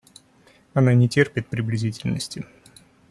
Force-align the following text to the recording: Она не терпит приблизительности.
Она 0.73 0.95
не 0.95 1.07
терпит 1.07 1.45
приблизительности. 1.45 2.43